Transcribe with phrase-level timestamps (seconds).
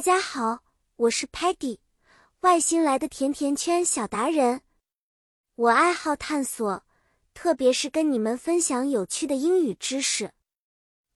[0.00, 0.60] 大家好，
[0.96, 1.76] 我是 Patty，
[2.40, 4.62] 外星来的甜甜圈小达人。
[5.56, 6.82] 我爱好探索，
[7.34, 10.32] 特别是跟你们分享有趣的英语知识。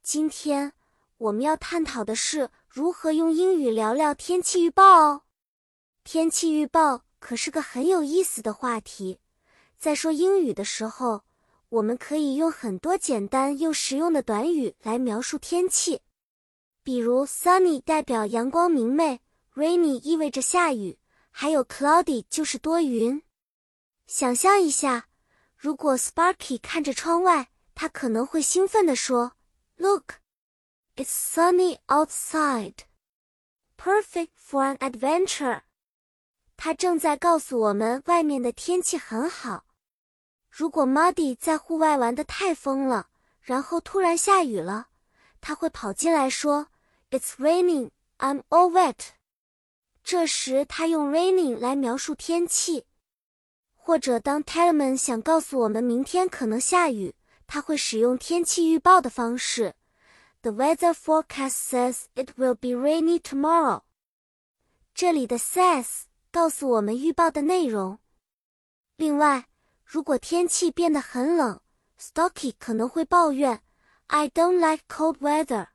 [0.03, 0.75] 今天
[1.17, 5.23] 我们要探讨的是如何用英语聊聊天气预报哦。
[6.05, 9.19] 天气预报可是个很有意思的话题。
[9.79, 11.23] 在说英语的时候，
[11.71, 16.03] 我们可以用很多简单又实用的短语来描述天气。
[16.85, 19.23] 比如，sunny 代表阳光明媚
[19.55, 20.99] ，rainy 意味着下雨，
[21.31, 23.23] 还有 cloudy 就是多云。
[24.07, 25.09] 想象一下，
[25.57, 29.33] 如果 Sparky 看着窗外，他可能会兴奋地说
[29.79, 30.17] ：“Look,
[30.97, 32.81] it's sunny outside,
[33.79, 35.63] perfect for an adventure。”
[36.59, 39.65] 他正在告诉我们外面的天气很好。
[40.51, 43.09] 如果 Muddy 在户外玩的太疯了，
[43.41, 44.89] 然后突然下雨了，
[45.41, 46.69] 他会跑进来说。
[47.15, 47.93] It's raining.
[48.19, 49.11] I'm all wet.
[50.03, 52.87] 这时他用 raining 来描述天气，
[53.77, 57.15] 或者当 Talman 想告诉我们明天可能下雨，
[57.47, 59.77] 他会使用天气预报的方式。
[60.43, 63.83] The weather forecast says it will be rainy tomorrow.
[64.93, 68.01] 这里的 says 告诉我们预报的内容。
[68.97, 69.47] 另外，
[69.85, 71.61] 如果天气变得很冷
[71.97, 73.63] ，Stocky 可能会抱怨
[74.09, 75.69] ：“I don't like cold weather.”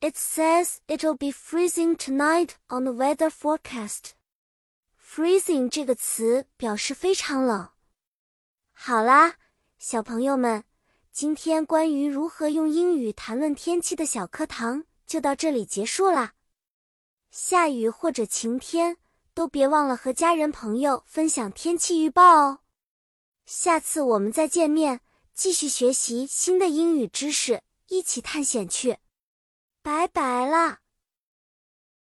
[0.00, 4.12] It says it'll be freezing tonight on the weather forecast.
[4.96, 7.70] Freezing 这个词表示非常冷。
[8.72, 9.34] 好啦，
[9.80, 10.62] 小朋友们，
[11.10, 16.34] 今天关于如何用英语谈论天气的小课堂就到这里结束啦。
[17.32, 18.98] 下雨或者晴天，
[19.34, 22.60] 都别忘了和家人朋友分享天气预报哦。
[23.46, 25.00] 下次我们再见面，
[25.34, 28.98] 继续学习新的英语知识，一起探险去。
[29.88, 30.87] 拜拜了。